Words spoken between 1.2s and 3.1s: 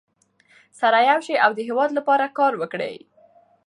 شئ او د هېواد لپاره کار وکړئ.